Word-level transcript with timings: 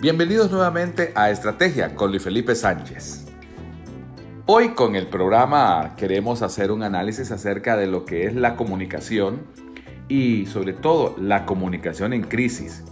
Bienvenidos 0.00 0.52
nuevamente 0.52 1.10
a 1.16 1.28
Estrategia 1.28 1.96
con 1.96 2.10
Luis 2.10 2.22
Felipe 2.22 2.54
Sánchez. 2.54 3.26
Hoy 4.46 4.68
con 4.68 4.94
el 4.94 5.08
programa 5.08 5.96
queremos 5.96 6.42
hacer 6.42 6.70
un 6.70 6.84
análisis 6.84 7.32
acerca 7.32 7.76
de 7.76 7.88
lo 7.88 8.04
que 8.04 8.26
es 8.26 8.36
la 8.36 8.54
comunicación 8.54 9.42
y 10.06 10.46
sobre 10.46 10.72
todo 10.72 11.16
la 11.18 11.44
comunicación 11.46 12.12
en 12.12 12.22
crisis. 12.22 12.84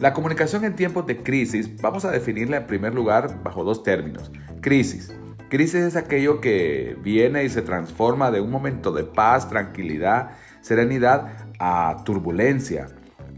La 0.00 0.12
comunicación 0.12 0.64
en 0.64 0.74
tiempos 0.74 1.06
de 1.06 1.22
crisis 1.22 1.80
vamos 1.80 2.04
a 2.04 2.10
definirla 2.10 2.56
en 2.56 2.66
primer 2.66 2.94
lugar 2.94 3.44
bajo 3.44 3.62
dos 3.62 3.84
términos. 3.84 4.32
Crisis. 4.60 5.14
Crisis 5.50 5.82
es 5.82 5.94
aquello 5.94 6.40
que 6.40 6.96
viene 7.00 7.44
y 7.44 7.48
se 7.48 7.62
transforma 7.62 8.32
de 8.32 8.40
un 8.40 8.50
momento 8.50 8.90
de 8.90 9.04
paz, 9.04 9.48
tranquilidad, 9.48 10.32
serenidad 10.62 11.28
a 11.60 11.98
turbulencia, 12.04 12.88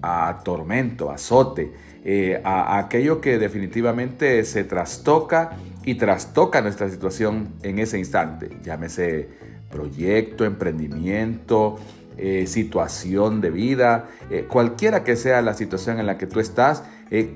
a 0.02 0.40
tormento, 0.44 1.10
azote, 1.10 1.72
eh, 2.04 2.40
a, 2.44 2.78
aquello 2.78 3.20
que 3.20 3.38
definitivamente 3.38 4.44
se 4.44 4.64
trastoca 4.64 5.56
y 5.84 5.94
trastoca 5.94 6.60
nuestra 6.60 6.90
situación 6.90 7.54
en 7.62 7.78
ese 7.78 7.98
instante. 7.98 8.50
Llámese 8.62 9.28
proyecto, 9.70 10.44
emprendimiento, 10.44 11.78
eh, 12.18 12.46
situación 12.46 13.40
de 13.40 13.50
vida, 13.50 14.08
eh, 14.30 14.46
cualquiera 14.50 15.04
que 15.04 15.16
sea 15.16 15.40
la 15.42 15.54
situación 15.54 16.00
en 16.00 16.06
la 16.06 16.18
que 16.18 16.26
tú 16.26 16.40
estás, 16.40 16.82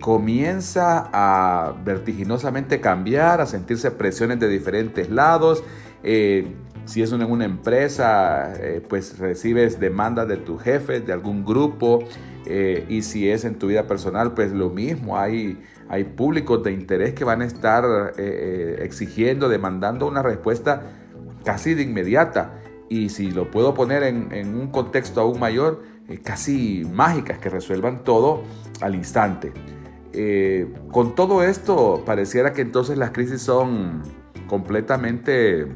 comienza 0.00 1.10
a 1.12 1.74
vertiginosamente 1.84 2.80
cambiar, 2.80 3.42
a 3.42 3.46
sentirse 3.46 3.90
presiones 3.90 4.40
de 4.40 4.48
diferentes 4.48 5.10
lados. 5.10 5.62
Si 6.86 7.02
es 7.02 7.12
en 7.12 7.22
una 7.22 7.44
empresa, 7.44 8.54
pues 8.88 9.18
recibes 9.18 9.78
demandas 9.78 10.26
de 10.28 10.38
tu 10.38 10.56
jefe, 10.56 11.00
de 11.00 11.12
algún 11.12 11.44
grupo, 11.44 12.00
eh, 12.46 12.86
y 12.88 13.02
si 13.02 13.28
es 13.28 13.44
en 13.44 13.56
tu 13.56 13.66
vida 13.66 13.86
personal, 13.86 14.32
pues 14.32 14.52
lo 14.52 14.70
mismo. 14.70 15.18
Hay, 15.18 15.60
hay 15.88 16.04
públicos 16.04 16.62
de 16.62 16.72
interés 16.72 17.12
que 17.12 17.24
van 17.24 17.42
a 17.42 17.44
estar 17.44 17.84
eh, 17.84 18.12
eh, 18.18 18.78
exigiendo, 18.82 19.48
demandando 19.48 20.06
una 20.06 20.22
respuesta 20.22 20.82
casi 21.44 21.74
de 21.74 21.82
inmediata. 21.82 22.60
Y 22.88 23.08
si 23.08 23.32
lo 23.32 23.50
puedo 23.50 23.74
poner 23.74 24.04
en, 24.04 24.54
un 24.54 24.68
contexto 24.68 25.20
aún 25.20 25.40
mayor, 25.40 25.82
casi 26.22 26.84
mágicas 26.84 27.38
que 27.38 27.50
resuelvan 27.50 28.04
todo 28.04 28.44
al 28.80 28.94
instante. 28.94 29.52
con 30.92 31.16
todo 31.16 31.42
esto, 31.42 32.04
pareciera 32.06 32.52
que 32.52 32.62
entonces 32.62 32.96
las 32.96 33.10
crisis 33.10 33.42
son 33.42 34.02
completamente 34.46 35.66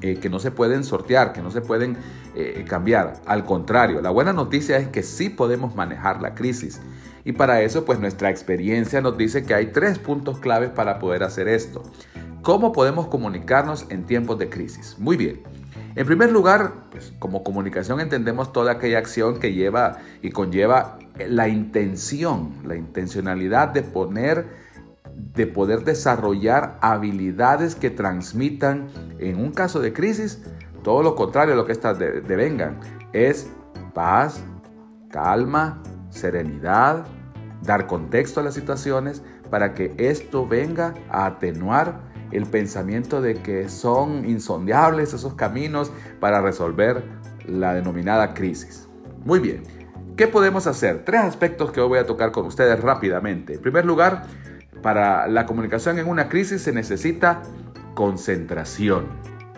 que 0.00 0.28
no 0.30 0.38
se 0.38 0.50
pueden 0.50 0.84
sortear, 0.84 1.32
que 1.32 1.42
no 1.42 1.50
se 1.50 1.60
pueden 1.60 1.96
eh, 2.34 2.64
cambiar. 2.68 3.14
Al 3.26 3.44
contrario, 3.44 4.00
la 4.02 4.10
buena 4.10 4.32
noticia 4.32 4.76
es 4.76 4.88
que 4.88 5.02
sí 5.02 5.28
podemos 5.30 5.74
manejar 5.74 6.20
la 6.20 6.34
crisis. 6.34 6.80
Y 7.24 7.32
para 7.32 7.62
eso, 7.62 7.84
pues 7.84 7.98
nuestra 7.98 8.30
experiencia 8.30 9.00
nos 9.00 9.16
dice 9.16 9.44
que 9.44 9.54
hay 9.54 9.66
tres 9.66 9.98
puntos 9.98 10.38
claves 10.38 10.70
para 10.70 10.98
poder 10.98 11.22
hacer 11.22 11.48
esto. 11.48 11.82
¿Cómo 12.42 12.72
podemos 12.72 13.08
comunicarnos 13.08 13.86
en 13.88 14.04
tiempos 14.04 14.38
de 14.38 14.48
crisis? 14.48 14.96
Muy 14.98 15.16
bien. 15.16 15.42
En 15.96 16.06
primer 16.06 16.30
lugar, 16.30 16.74
pues, 16.90 17.14
como 17.18 17.42
comunicación 17.42 18.00
entendemos 18.00 18.52
toda 18.52 18.72
aquella 18.72 18.98
acción 18.98 19.40
que 19.40 19.54
lleva 19.54 19.98
y 20.22 20.30
conlleva 20.30 20.98
la 21.18 21.48
intención, 21.48 22.52
la 22.64 22.76
intencionalidad 22.76 23.68
de 23.68 23.82
poner 23.82 24.65
de 25.16 25.46
poder 25.46 25.84
desarrollar 25.84 26.78
habilidades 26.80 27.74
que 27.74 27.90
transmitan, 27.90 28.88
en 29.18 29.38
un 29.40 29.52
caso 29.52 29.80
de 29.80 29.92
crisis, 29.92 30.42
todo 30.82 31.02
lo 31.02 31.14
contrario 31.14 31.54
a 31.54 31.56
lo 31.56 31.66
que 31.66 31.72
estas 31.72 31.98
devengan. 31.98 32.78
Es 33.12 33.48
paz, 33.94 34.42
calma, 35.10 35.82
serenidad, 36.10 37.06
dar 37.62 37.86
contexto 37.86 38.40
a 38.40 38.42
las 38.42 38.54
situaciones 38.54 39.22
para 39.50 39.74
que 39.74 39.94
esto 39.98 40.46
venga 40.46 40.94
a 41.10 41.26
atenuar 41.26 42.00
el 42.32 42.46
pensamiento 42.46 43.22
de 43.22 43.34
que 43.34 43.68
son 43.68 44.24
insondiables 44.28 45.14
esos 45.14 45.34
caminos 45.34 45.92
para 46.20 46.40
resolver 46.40 47.04
la 47.46 47.74
denominada 47.74 48.34
crisis. 48.34 48.88
Muy 49.24 49.38
bien, 49.38 49.62
¿qué 50.16 50.26
podemos 50.26 50.66
hacer? 50.66 51.04
Tres 51.04 51.22
aspectos 51.22 51.70
que 51.70 51.80
hoy 51.80 51.88
voy 51.88 51.98
a 51.98 52.06
tocar 52.06 52.32
con 52.32 52.46
ustedes 52.46 52.80
rápidamente. 52.80 53.54
En 53.54 53.60
primer 53.60 53.84
lugar, 53.84 54.24
para 54.86 55.26
la 55.26 55.46
comunicación 55.46 55.98
en 55.98 56.06
una 56.06 56.28
crisis 56.28 56.62
se 56.62 56.72
necesita 56.72 57.42
concentración. 57.94 59.08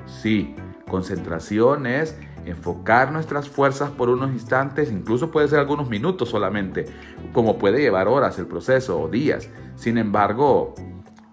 Sí, 0.06 0.54
Concentración 0.88 1.86
es 1.86 2.16
enfocar 2.46 3.12
nuestras 3.12 3.46
fuerzas 3.46 3.90
por 3.90 4.08
unos 4.08 4.30
instantes, 4.30 4.90
incluso 4.90 5.30
puede 5.30 5.46
ser 5.48 5.58
algunos 5.58 5.90
minutos 5.90 6.30
solamente, 6.30 6.86
como 7.34 7.58
puede 7.58 7.78
llevar 7.78 8.08
horas 8.08 8.38
el 8.38 8.46
proceso 8.46 8.98
o 8.98 9.08
días. 9.08 9.50
Sin 9.76 9.98
embargo, 9.98 10.74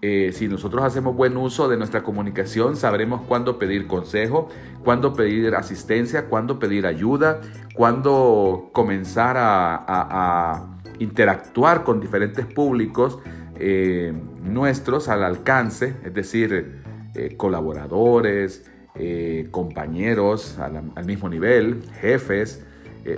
eh, 0.02 0.30
si 0.34 0.46
nosotros 0.46 0.84
hacemos 0.84 1.16
buen 1.16 1.34
uso 1.38 1.66
de 1.66 1.78
nuestra 1.78 2.02
comunicación, 2.02 2.76
sabremos 2.76 3.22
cuándo 3.22 3.58
pedir 3.58 3.86
consejo, 3.86 4.50
cuándo 4.84 5.14
pedir 5.14 5.54
asistencia, 5.54 6.26
cuándo 6.26 6.58
pedir 6.58 6.86
ayuda, 6.86 7.40
cuándo 7.74 8.68
comenzar 8.74 9.36
a, 9.38 10.66
interactuar 10.98 11.84
con 11.84 12.00
diferentes 12.00 12.46
públicos 12.46 13.18
eh, 13.58 14.12
nuestros 14.42 15.08
al 15.08 15.24
alcance, 15.24 15.94
es 16.04 16.12
decir, 16.12 16.82
eh, 17.14 17.36
colaboradores, 17.36 18.70
eh, 18.94 19.48
compañeros 19.50 20.58
al, 20.58 21.04
mismo 21.04 21.28
nivel, 21.28 21.82
jefes, 22.00 22.64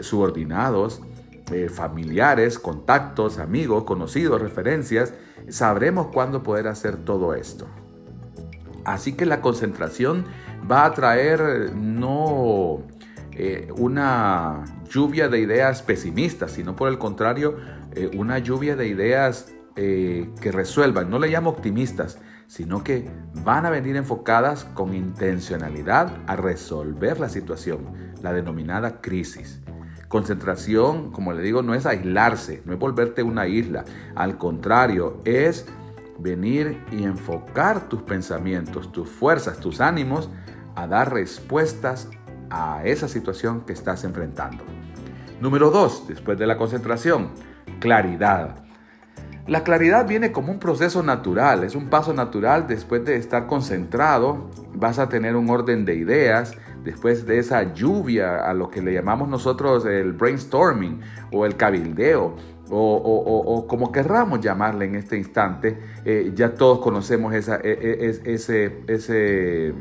subordinados, 0.03 1.01
familiares, 1.75 2.59
contactos, 2.59 3.39
amigos, 3.39 3.85
conocidos, 3.85 4.39
referencias, 4.39 5.15
sabremos 5.49 6.09
cuándo 6.09 6.43
poder 6.43 6.69
hacer 6.69 6.99
todo 6.99 7.35
esto. 7.35 7.67
Así 8.85 9.15
que 9.15 9.25
la 9.25 9.41
concentración 9.41 10.27
va 10.71 10.85
a 10.85 10.93
traer 10.93 11.73
no 11.75 12.83
una 13.79 14.63
lluvia 14.91 15.31
de 15.31 15.41
ideas 15.41 15.81
pesimistas, 15.81 16.51
sino 16.51 16.77
por 16.77 16.91
el 16.91 16.99
contrario, 16.99 17.57
una 18.15 18.39
lluvia 18.41 18.77
de 18.77 18.89
ideas 18.89 19.47
que 19.79 20.53
resuelvan. 20.53 21.09
No 21.09 21.19
le 21.19 21.29
llamo 21.29 21.51
optimistas, 21.51 22.19
sino 22.49 22.83
que 22.83 23.09
van 23.45 23.67
a 23.67 23.71
venir 23.71 23.97
enfocadas 23.97 24.65
con 24.65 24.95
intencionalidad 24.95 26.13
a 26.27 26.35
resolver 26.35 27.21
la 27.21 27.29
situación, 27.29 27.93
la 28.23 28.33
denominada 28.33 29.01
crisis. 29.01 29.61
Concentración, 30.09 31.13
como 31.13 31.33
le 31.33 31.43
digo, 31.43 31.63
no 31.63 31.75
es 31.75 31.85
aislarse, 31.87 32.63
no 32.65 32.73
es 32.73 32.79
volverte 32.79 33.23
una 33.23 33.47
isla, 33.47 33.85
al 34.15 34.39
contrario, 34.39 35.21
es 35.25 35.67
venir 36.19 36.83
y 36.91 37.05
enfocar 37.05 37.89
tus 37.89 38.03
pensamientos, 38.03 38.91
tus 38.91 39.09
fuerzas, 39.09 39.61
tus 39.61 39.81
ánimos 39.81 40.31
a 40.75 40.87
dar 40.87 41.13
respuestas 41.13 42.09
a 42.51 42.83
esa 42.85 43.07
situación 43.07 43.61
que 43.61 43.75
estás 43.75 44.05
enfrentando. 44.05 44.65
Número 45.41 45.71
dos, 45.71 46.09
después 46.09 46.39
de 46.39 46.47
la 46.47 46.57
concentración, 46.57 47.31
claridad. 47.79 48.65
La 49.49 49.65
claridad 49.65 50.07
viene 50.07 50.31
como 50.31 50.53
un 50.53 50.59
proceso 50.59 51.03
natural, 51.03 51.65
es 51.65 51.75
un 51.75 51.89
paso 51.89 52.13
natural 52.13 52.67
después 52.69 53.03
de 53.07 53.17
estar 53.17 53.47
concentrado, 53.47 54.51
vas 54.75 54.99
a 54.99 55.09
tener 55.09 55.37
un 55.37 55.49
orden 55.49 55.87
de 55.87 55.95
ideas, 55.95 56.55
después 56.85 57.27
de 57.27 57.39
esa 57.39 57.73
lluvia 57.73 58.47
a 58.47 58.53
lo 58.53 58.69
que 58.69 58.83
le 58.83 58.93
llamamos 58.93 59.27
nosotros 59.27 59.87
el 59.87 60.13
brainstorming 60.13 61.01
o 61.33 61.47
el 61.47 61.57
cabildeo. 61.57 62.37
O, 62.71 63.65
como 63.67 63.91
querramos 63.91 64.41
llamarle 64.41 64.85
en 64.85 64.97
este 64.97 65.17
instante, 65.17 65.79
eh, 66.05 66.33
ya 66.35 66.53
todos 66.53 66.81
conocemos 66.81 67.33
esa, 67.33 67.57
e, 67.65 67.71
e, 67.71 68.35
ese, 68.35 68.83
ese, 68.87 69.73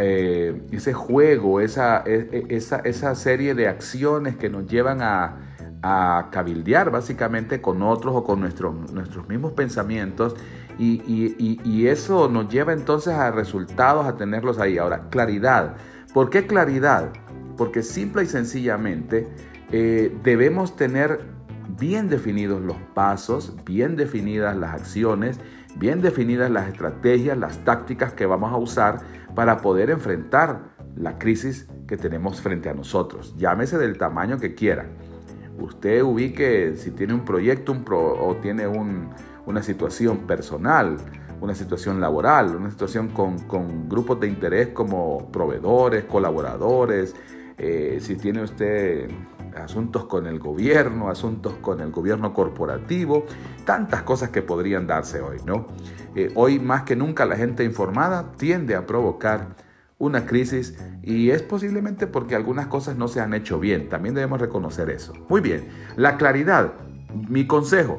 eh, 0.00 0.62
ese 0.72 0.92
juego, 0.92 1.60
esa, 1.60 2.02
e, 2.04 2.46
esa, 2.48 2.80
esa 2.80 3.14
serie 3.14 3.54
de 3.54 3.68
acciones 3.68 4.34
que 4.34 4.50
nos 4.50 4.66
llevan 4.66 5.02
a, 5.02 5.49
a 5.82 6.28
cabildear 6.30 6.90
básicamente 6.90 7.60
con 7.60 7.82
otros 7.82 8.14
o 8.14 8.24
con 8.24 8.40
nuestros, 8.40 8.92
nuestros 8.92 9.28
mismos 9.28 9.52
pensamientos 9.52 10.36
y, 10.78 11.86
eso 11.86 12.28
nos 12.28 12.48
lleva 12.48 12.72
entonces 12.72 13.12
a 13.12 13.30
resultados, 13.30 14.06
a 14.06 14.14
tenerlos 14.14 14.58
ahí. 14.58 14.78
Ahora, 14.78 15.10
claridad. 15.10 15.76
¿Por 16.14 16.30
qué 16.30 16.46
claridad? 16.46 17.10
Porque 17.56 17.82
simple 17.82 18.22
y 18.22 18.26
sencillamente 18.26 19.28
eh, 19.72 20.16
debemos 20.22 20.76
tener 20.76 21.20
bien 21.78 22.08
definidos 22.08 22.62
los 22.62 22.76
pasos, 22.94 23.54
bien 23.64 23.96
definidas 23.96 24.56
las 24.56 24.74
acciones, 24.74 25.38
bien 25.76 26.00
definidas 26.00 26.50
las 26.50 26.68
estrategias, 26.68 27.36
las 27.36 27.58
tácticas 27.64 28.12
que 28.14 28.24
vamos 28.24 28.52
a 28.52 28.56
usar 28.56 29.00
para 29.34 29.58
poder 29.58 29.90
enfrentar 29.90 30.60
la 30.96 31.18
crisis 31.18 31.68
que 31.86 31.96
tenemos 31.96 32.40
frente 32.40 32.70
a 32.70 32.74
nosotros. 32.74 33.34
Llámese 33.36 33.76
del 33.76 33.98
tamaño 33.98 34.38
que 34.38 34.54
quiera 34.54 34.86
usted 35.60 36.02
ubique 36.02 36.74
si 36.76 36.90
tiene 36.90 37.14
un 37.14 37.24
proyecto 37.24 37.72
o 37.72 38.36
tiene 38.36 38.66
una 38.66 39.62
situación 39.62 40.26
personal, 40.26 40.96
una 41.40 41.54
situación 41.54 42.00
laboral, 42.00 42.56
una 42.56 42.70
situación 42.70 43.08
con, 43.08 43.88
grupos 43.88 44.20
de 44.20 44.28
interés 44.28 44.68
como 44.68 45.30
proveedores, 45.30 46.04
colaboradores, 46.04 47.14
eh, 47.56 47.98
si 48.00 48.16
tiene 48.16 48.42
usted 48.42 49.10
asuntos 49.56 50.04
con 50.04 50.26
el 50.26 50.38
gobierno, 50.38 51.10
asuntos 51.10 51.54
con 51.60 51.80
el 51.80 51.90
gobierno 51.90 52.32
corporativo, 52.32 53.24
tantas 53.64 54.02
cosas 54.02 54.30
que 54.30 54.42
podrían 54.42 54.86
darse 54.86 55.20
hoy, 55.20 55.38
¿no? 55.44 55.66
Eh, 56.14 56.30
hoy 56.34 56.58
más 56.58 56.82
que 56.82 56.96
nunca 56.96 57.24
la 57.24 57.36
gente 57.36 57.64
informada 57.64 58.32
tiende 58.32 58.74
a 58.74 58.86
provocar 58.86 59.56
una 60.00 60.26
crisis 60.26 60.76
y 61.02 61.30
es 61.30 61.42
posiblemente 61.42 62.08
porque 62.08 62.34
algunas 62.34 62.66
cosas 62.66 62.96
no 62.96 63.06
se 63.06 63.20
han 63.20 63.34
hecho 63.34 63.60
bien. 63.60 63.88
También 63.88 64.16
debemos 64.16 64.40
reconocer 64.40 64.90
eso. 64.90 65.12
Muy 65.28 65.40
bien, 65.40 65.68
la 65.96 66.16
claridad. 66.16 66.72
Mi 67.28 67.46
consejo, 67.46 67.98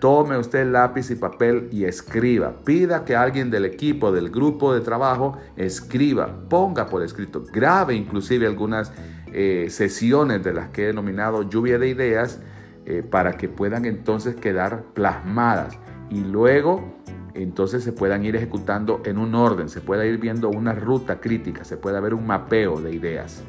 Tome 0.00 0.38
usted 0.38 0.64
lápiz 0.70 1.10
y 1.10 1.16
papel 1.16 1.68
y 1.72 1.84
escriba. 1.84 2.60
Pida 2.64 3.04
que 3.04 3.16
alguien 3.16 3.50
del 3.50 3.64
equipo, 3.64 4.12
del 4.12 4.30
grupo 4.30 4.72
de 4.72 4.80
trabajo, 4.80 5.36
escriba, 5.56 6.44
ponga 6.48 6.86
por 6.86 7.02
escrito, 7.02 7.42
grabe 7.52 7.94
inclusive 7.94 8.46
algunas 8.46 8.92
eh, 9.32 9.66
sesiones 9.70 10.44
de 10.44 10.52
las 10.52 10.68
que 10.68 10.84
he 10.84 10.86
denominado 10.86 11.42
lluvia 11.42 11.80
de 11.80 11.88
ideas 11.88 12.40
eh, 12.86 13.02
para 13.02 13.36
que 13.36 13.48
puedan 13.48 13.86
entonces 13.86 14.36
quedar 14.36 14.84
plasmadas 14.94 15.76
y 16.10 16.20
luego 16.20 16.97
entonces 17.42 17.84
se 17.84 17.92
puedan 17.92 18.24
ir 18.24 18.36
ejecutando 18.36 19.02
en 19.04 19.18
un 19.18 19.34
orden, 19.34 19.68
se 19.68 19.80
pueda 19.80 20.04
ir 20.06 20.18
viendo 20.18 20.48
una 20.48 20.72
ruta 20.72 21.20
crítica, 21.20 21.64
se 21.64 21.76
pueda 21.76 22.00
ver 22.00 22.14
un 22.14 22.26
mapeo 22.26 22.80
de 22.80 22.92
ideas. 22.92 23.42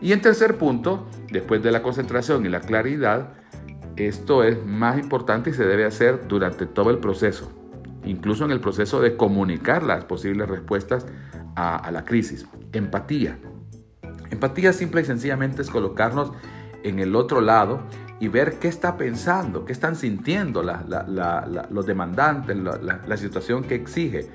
Y 0.00 0.12
en 0.12 0.20
tercer 0.20 0.56
punto, 0.58 1.06
después 1.30 1.62
de 1.62 1.72
la 1.72 1.82
concentración 1.82 2.44
y 2.46 2.48
la 2.48 2.60
claridad, 2.60 3.34
esto 3.96 4.42
es 4.44 4.64
más 4.64 4.98
importante 4.98 5.50
y 5.50 5.52
se 5.52 5.64
debe 5.64 5.84
hacer 5.84 6.26
durante 6.28 6.66
todo 6.66 6.90
el 6.90 6.98
proceso, 6.98 7.50
incluso 8.04 8.44
en 8.44 8.50
el 8.50 8.60
proceso 8.60 9.00
de 9.00 9.16
comunicar 9.16 9.82
las 9.82 10.04
posibles 10.04 10.48
respuestas 10.48 11.06
a, 11.56 11.90
la 11.92 12.04
crisis. 12.04 12.46
Empatía. 12.72 13.38
Empatía 14.30 14.72
simple 14.72 15.02
y 15.02 15.04
sencillamente 15.04 15.62
es 15.62 15.70
colocarnos 15.70 16.32
en 16.82 16.98
el 16.98 17.14
otro 17.14 17.40
lado 17.40 17.82
y 18.24 18.28
ver 18.28 18.58
qué 18.58 18.68
está 18.68 18.96
pensando, 18.96 19.66
qué 19.66 19.72
están 19.72 19.96
sintiendo 19.96 20.62
los 20.62 21.86
demandantes, 21.86 22.56
la, 22.56 23.16
situación 23.18 23.64
que 23.64 23.74
exige, 23.74 24.30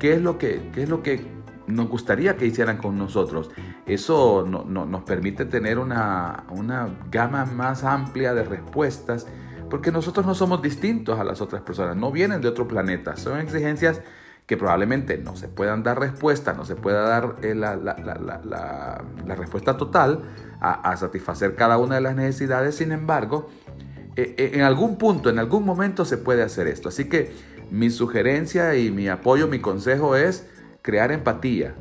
qué 0.00 0.14
es 0.14 0.20
lo 0.20 0.38
que, 0.38 0.70
qué 0.74 0.82
es 0.82 0.88
lo 0.88 1.04
que 1.04 1.24
nos 1.68 1.88
gustaría 1.88 2.36
que 2.36 2.46
hicieran 2.46 2.78
con 2.78 2.98
nosotros. 2.98 3.52
Eso 3.86 4.44
nos 4.44 5.02
permite 5.04 5.44
tener 5.44 5.78
una, 5.78 6.46
una 6.50 6.88
gama 7.12 7.44
más 7.44 7.84
amplia 7.84 8.34
de 8.34 8.42
respuestas 8.42 9.28
porque 9.70 9.92
nosotros 9.92 10.26
no 10.26 10.34
somos 10.34 10.60
distintos 10.60 11.20
a 11.20 11.22
las 11.22 11.40
otras 11.40 11.62
personas, 11.62 11.96
no 11.96 12.10
vienen 12.10 12.40
de 12.40 12.48
otro 12.48 12.66
planeta, 12.66 13.16
son 13.16 13.38
exigencias 13.38 14.00
que 14.48 14.56
probablemente 14.56 15.18
no 15.18 15.36
se 15.36 15.46
puedan 15.46 15.82
dar 15.82 16.00
respuesta, 16.00 16.54
no 16.54 16.64
se 16.64 16.74
pueda 16.74 17.02
dar 17.02 17.36
eh, 17.42 17.54
la, 17.54 17.76
la, 17.76 19.34
respuesta 19.36 19.76
total 19.76 20.22
a, 20.58 20.96
satisfacer 20.96 21.54
cada 21.54 21.76
una 21.76 21.96
de 21.96 22.00
las 22.00 22.16
necesidades, 22.16 22.74
sin 22.74 22.90
embargo, 22.90 23.50
eh, 24.16 24.34
eh, 24.38 24.52
en 24.54 24.62
algún 24.62 24.96
punto, 24.96 25.28
en 25.28 25.38
algún 25.38 25.66
momento 25.66 26.06
se 26.06 26.16
puede 26.16 26.42
hacer 26.42 26.66
esto. 26.66 26.88
Así 26.88 27.10
que 27.10 27.30
mi 27.70 27.90
sugerencia 27.90 28.74
y 28.74 28.90
mi 28.90 29.08
apoyo, 29.08 29.48
mi 29.48 29.58
consejo 29.58 30.16
es 30.16 30.46
crear 30.80 31.12
empatía. 31.12 31.74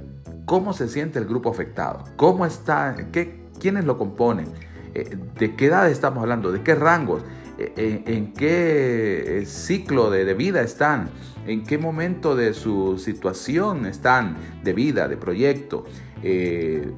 ¿Cómo 0.45 0.73
se 0.73 0.89
siente 0.89 1.19
el 1.19 1.25
grupo 1.25 1.49
afectado? 1.49 2.03
¿Cómo 2.17 2.45
está? 2.45 2.97
¿Qué, 3.13 3.45
¿Quiénes 3.61 3.85
lo 3.85 3.97
componen? 3.97 4.51
¿De 4.93 5.55
qué 5.55 5.67
edad 5.67 5.89
estamos 5.89 6.21
hablando? 6.21 6.51
¿De 6.51 6.63
qué 6.63 6.75
rangos? 6.75 7.23
Eh, 7.57 7.73
eh, 7.75 8.03
¿En 8.05 8.33
qué 8.33 9.43
ciclo 9.45 10.09
de, 10.09 10.33
vida 10.33 10.61
están? 10.61 11.09
¿En 11.45 11.63
qué 11.63 11.77
momento 11.77 12.35
de 12.35 12.53
su 12.53 12.99
situación 12.99 13.85
están 13.85 14.37
de 14.63 14.73
vida, 14.73 15.07
de 15.07 15.17
proyecto? 15.17 15.85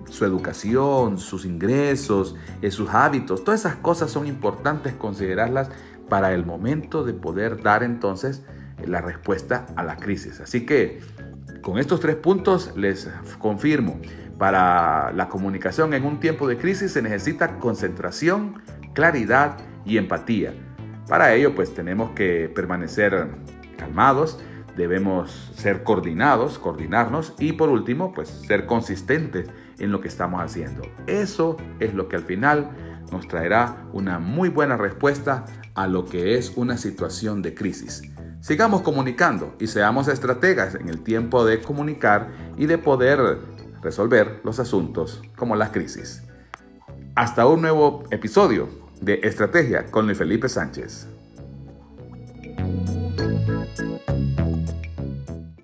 su 0.09 0.23
educación, 0.23 1.19
sus 1.19 1.43
ingresos, 1.43 2.37
sus 2.69 2.89
hábitos, 2.89 3.43
todas 3.43 3.59
esas 3.59 3.75
cosas 3.75 4.09
son 4.09 4.27
importantes 4.27 4.93
considerarlas 4.93 5.69
para 6.07 6.33
el 6.33 6.45
momento 6.45 7.03
de 7.03 7.13
poder 7.13 7.61
dar 7.61 7.83
entonces 7.83 8.43
la 8.87 9.01
respuesta 9.01 9.65
a 9.75 9.83
la 9.83 9.97
crisis. 9.97 10.39
Así 10.39 10.65
que 10.65 11.01
con 11.61 11.77
estos 11.79 11.99
tres 11.99 12.15
puntos 12.15 12.71
les 12.77 13.09
confirmo, 13.39 13.99
para 14.39 15.11
la 15.11 15.27
comunicación 15.27 15.93
en 15.93 16.05
un 16.05 16.19
tiempo 16.21 16.47
de 16.47 16.57
crisis 16.57 16.93
se 16.93 17.01
necesita 17.01 17.59
concentración, 17.59 18.61
claridad 18.93 19.57
y 19.89 19.97
empatía. 19.97 20.53
Para 21.07 21.33
ello 21.33 21.55
pues 21.55 21.73
tenemos 21.73 22.11
que 22.11 22.49
permanecer 22.53 23.27
calmados, 23.77 24.39
debemos 24.77 25.51
ser 25.55 25.83
coordinados, 25.83 26.59
coordinarnos 26.59 27.33
y 27.39 27.53
por 27.53 27.69
último 27.69 28.13
pues 28.13 28.29
ser 28.29 28.65
consistentes 28.65 29.49
en 29.79 29.91
lo 29.91 29.99
que 29.99 30.07
estamos 30.07 30.41
haciendo. 30.41 30.83
Eso 31.07 31.57
es 31.79 31.93
lo 31.93 32.07
que 32.07 32.15
al 32.15 32.23
final 32.23 32.69
nos 33.11 33.27
traerá 33.27 33.87
una 33.91 34.19
muy 34.19 34.49
buena 34.49 34.77
respuesta 34.77 35.45
a 35.73 35.87
lo 35.87 36.05
que 36.05 36.37
es 36.37 36.53
una 36.55 36.77
situación 36.77 37.41
de 37.41 37.55
crisis. 37.55 38.03
Sigamos 38.39 38.83
comunicando 38.83 39.55
y 39.59 39.67
seamos 39.67 40.07
estrategas 40.07 40.75
en 40.75 40.87
el 40.87 41.01
tiempo 41.01 41.43
de 41.43 41.59
comunicar 41.59 42.29
y 42.57 42.67
de 42.67 42.77
poder 42.77 43.39
resolver 43.81 44.41
los 44.43 44.59
asuntos 44.59 45.21
como 45.35 45.55
las 45.55 45.71
crisis. 45.71 46.23
Hasta 47.15 47.47
un 47.47 47.61
nuevo 47.61 48.03
episodio 48.11 48.69
de 49.01 49.19
Estrategia 49.23 49.85
con 49.85 50.05
Luis 50.05 50.17
Felipe 50.17 50.49
Sánchez. 50.49 51.07